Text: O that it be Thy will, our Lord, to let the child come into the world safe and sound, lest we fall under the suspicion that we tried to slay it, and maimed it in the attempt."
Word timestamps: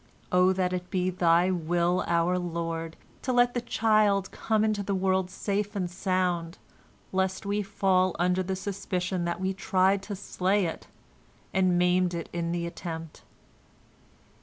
O 0.31 0.51
that 0.51 0.73
it 0.73 0.89
be 0.89 1.11
Thy 1.11 1.51
will, 1.51 2.03
our 2.07 2.39
Lord, 2.39 2.97
to 3.21 3.31
let 3.31 3.53
the 3.53 3.61
child 3.61 4.31
come 4.31 4.63
into 4.65 4.81
the 4.81 4.95
world 4.95 5.29
safe 5.29 5.75
and 5.75 5.91
sound, 5.91 6.57
lest 7.11 7.45
we 7.45 7.61
fall 7.61 8.15
under 8.17 8.41
the 8.41 8.55
suspicion 8.55 9.25
that 9.25 9.39
we 9.39 9.53
tried 9.53 10.01
to 10.01 10.15
slay 10.15 10.65
it, 10.65 10.87
and 11.53 11.77
maimed 11.77 12.15
it 12.15 12.29
in 12.33 12.51
the 12.51 12.65
attempt." 12.65 13.21